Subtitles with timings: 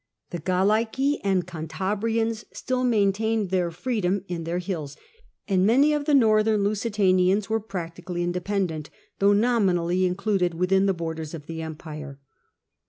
[0.31, 4.97] The Galseci and Canta brians still maintained their freedom in their hills,
[5.47, 8.87] and many of the northern Lusitanians were practically inde pendent,
[9.19, 12.19] though nominally included within the borders of the empire.